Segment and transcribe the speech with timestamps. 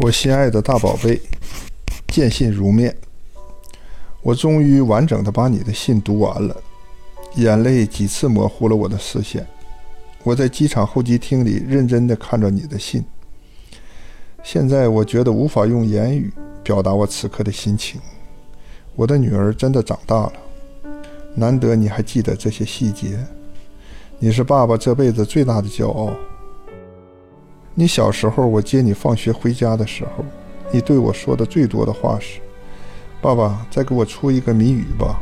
[0.00, 1.20] 我心爱的大宝贝，
[2.06, 2.96] 见信如面。
[4.22, 6.56] 我终于完整的把你的信读完了，
[7.34, 9.44] 眼泪几次模糊了我的视线。
[10.22, 13.04] 我在机场候机厅里认真的看着你的信。
[14.44, 18.00] 现在我觉得无法用言语表达我此刻的心情。
[18.94, 20.32] 我的女儿真的长大了，
[21.34, 23.18] 难得你还记得这些细节。
[24.20, 26.14] 你是爸爸这辈子最大的骄傲。
[27.80, 30.24] 你小时候，我接你放学回家的时候，
[30.72, 32.40] 你对我说的最多的话是
[33.22, 35.20] ：“爸爸，再给我出一个谜语吧。”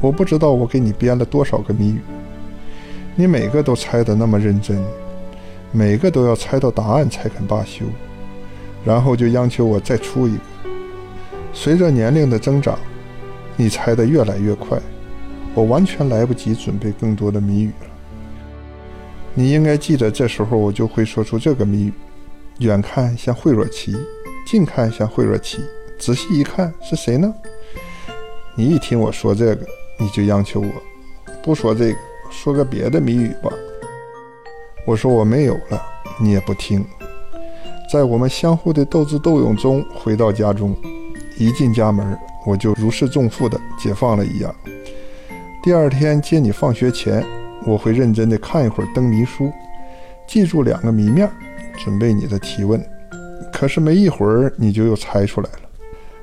[0.00, 2.00] 我不知道我给你编了多少个谜语，
[3.16, 4.80] 你每个都猜得那么认真，
[5.72, 7.86] 每个都要猜到答案才肯罢休，
[8.84, 10.42] 然后就央求我再出一个。
[11.52, 12.78] 随着年龄的增长，
[13.56, 14.78] 你猜得越来越快，
[15.56, 17.91] 我完全来不及准备更多的谜语了。
[19.34, 21.92] 你应该记得，这时候我就会说出这个谜语：
[22.58, 23.96] 远看像惠若琪，
[24.46, 25.58] 近看像惠若琪，
[25.98, 27.32] 仔细一看是谁呢？
[28.54, 29.66] 你一听我说这个，
[29.98, 30.70] 你就央求我
[31.42, 31.98] 不说这个，
[32.30, 33.50] 说个别的谜语吧。
[34.84, 35.82] 我说我没有了，
[36.20, 36.84] 你也不听。
[37.90, 40.76] 在我们相互的斗智斗勇中回到家中，
[41.38, 44.54] 一进家门，我就如释重负的解放了一样。
[45.62, 47.24] 第二天接你放学前。
[47.64, 49.52] 我会认真地看一会儿灯谜书，
[50.26, 51.30] 记住两个谜面，
[51.76, 52.84] 准备你的提问。
[53.52, 55.60] 可是没一会儿，你就又猜出来了，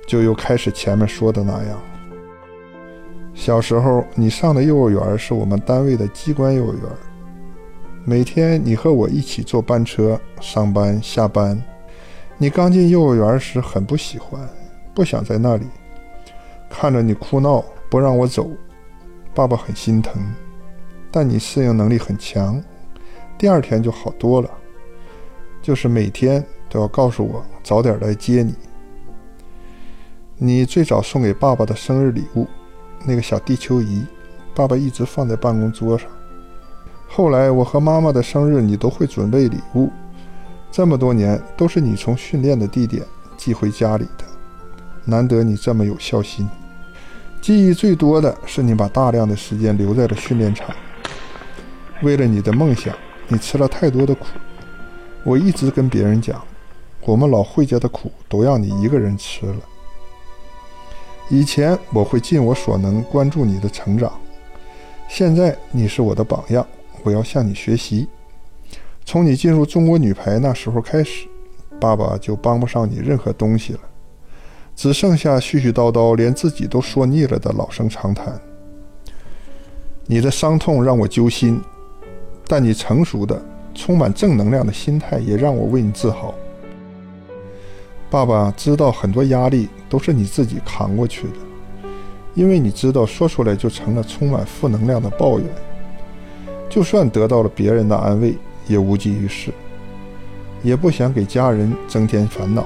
[0.07, 1.79] 就又开始前面说的那样。
[3.33, 6.83] 小时候你上的幼儿园是我们单位的机关幼儿园，
[8.03, 11.61] 每天你和我一起坐班车上班下班。
[12.37, 14.41] 你刚进幼儿园时很不喜欢，
[14.93, 15.65] 不想在那里，
[16.69, 18.49] 看着你哭闹不让我走，
[19.33, 20.21] 爸爸很心疼。
[21.11, 22.61] 但你适应能力很强，
[23.37, 24.49] 第二天就好多了。
[25.61, 28.55] 就是每天都要告诉我早点来接你。
[30.37, 32.47] 你最早送给爸爸的生日礼物，
[33.05, 34.05] 那个小地球仪，
[34.55, 36.09] 爸爸一直放在办公桌上。
[37.07, 39.89] 后来我和妈妈的生日，你都会准备礼物。
[40.71, 43.03] 这么多年都是你从训练的地点
[43.35, 44.23] 寄回家里的，
[45.03, 46.47] 难得你这么有孝心。
[47.41, 50.73] 记忆最多的是你把大量的时间留在了训练场。
[52.01, 52.95] 为了你的梦想，
[53.27, 54.25] 你吃了太多的苦。
[55.23, 56.41] 我一直跟别人讲，
[57.01, 59.57] 我们老惠家的苦都让你一个人吃了。
[61.29, 64.11] 以前我会尽我所能关注你的成长，
[65.07, 66.65] 现在你是我的榜样，
[67.03, 68.07] 我要向你学习。
[69.05, 71.27] 从你进入中国女排那时候开始，
[71.81, 73.79] 爸爸就帮不上你任何东西了，
[74.75, 78.39] 只剩下絮絮叨叨，连自己都说腻了的老生常谈。
[80.05, 81.61] 你的伤痛让我揪心。
[82.49, 83.39] 但你成熟的、
[83.75, 86.33] 充满正能量的心态也让我为你自豪。
[88.09, 91.35] 爸爸知道很多压力都是你自己扛过去的，
[92.33, 95.47] 因为你知道说出来就成了充满负能量的抱怨，
[96.67, 98.35] 就算得到了别人的安慰
[98.67, 99.51] 也无济于事，
[100.63, 102.65] 也不想给家人增添烦恼。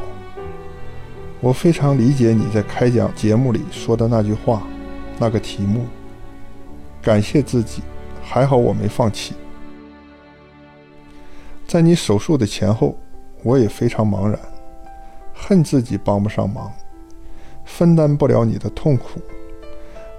[1.42, 4.64] 我非常理解你在开讲节目里说的那句话，
[5.20, 5.86] 那个题目。
[7.02, 7.82] 感谢自己，
[8.24, 9.34] 还好我没放弃。
[11.74, 12.96] 在你手术的前后，
[13.42, 14.40] 我也非常茫然，
[15.34, 16.72] 恨自己帮不上忙，
[17.66, 19.20] 分担不了你的痛苦。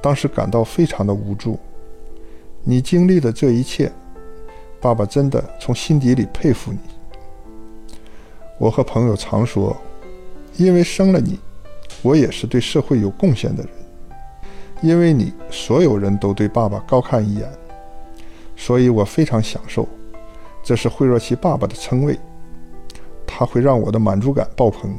[0.03, 1.57] 当时感到非常的无助。
[2.65, 3.93] 你经历的这一切，
[4.81, 6.81] 爸爸真的从心底里佩服你。
[8.59, 9.77] 我和朋友常说，
[10.57, 11.39] 因为生了你，
[12.03, 13.73] 我也是对社会有贡献的人。
[14.83, 17.49] 因为你，所有人都对爸爸高看一眼，
[18.57, 19.87] 所以我非常享受。
[20.65, 22.19] 这是惠若琪爸爸的称谓，
[23.27, 24.97] 他会让我的满足感爆棚。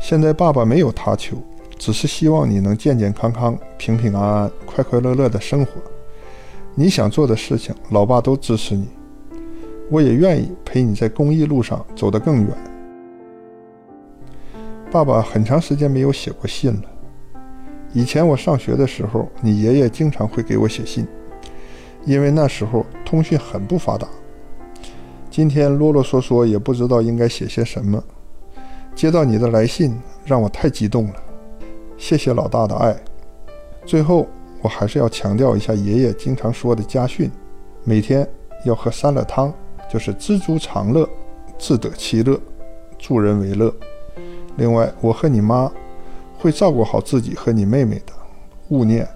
[0.00, 1.36] 现在爸爸没有他求，
[1.76, 5.72] 只是希望你能健健康康、平平安安、快快乐乐的生活。
[6.76, 8.88] 你想做的事情，老爸都支持你，
[9.90, 12.56] 我也愿意陪你在公益路上走得更远。
[14.88, 16.82] 爸爸很长时间没有写过信了。
[17.92, 21.04] 以前我上学的时候，你爷爷经常会给我写信。
[22.04, 24.08] 因为那时候通讯很不发达，
[25.30, 28.02] 今天啰啰嗦嗦也不知道应该写些什么。
[28.94, 31.14] 接到你的来信，让我太激动了，
[31.96, 32.96] 谢谢老大的爱。
[33.86, 34.26] 最后，
[34.62, 37.30] 我还是要强调一下爷爷经常说的家训：
[37.84, 38.28] 每天
[38.64, 39.52] 要喝三乐汤，
[39.90, 41.08] 就是知足常乐，
[41.58, 42.38] 自得其乐，
[42.98, 43.72] 助人为乐。
[44.56, 45.70] 另外，我和你妈
[46.38, 48.12] 会照顾好自己和你妹妹的，
[48.68, 49.08] 勿念。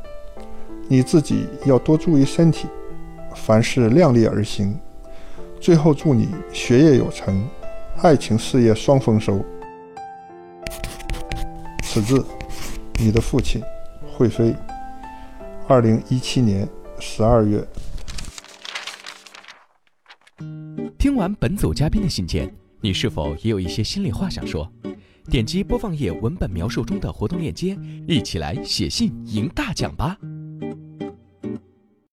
[0.89, 2.69] 你自己要多注意身体，
[3.35, 4.79] 凡事量力而行。
[5.61, 7.49] 最后祝你学业有成，
[8.03, 9.43] 爱情事业双丰收。
[11.83, 12.23] 此致，
[12.99, 13.63] 你的父亲，
[14.13, 14.55] 惠妃。
[15.67, 17.67] 二零一七年十二月。
[20.99, 24.71] 听完本组嘉宾的信件，你是否也有一些心里话想说？
[25.31, 30.19] 点击播放页文本描述中的活动链接，一起来写信赢大奖吧！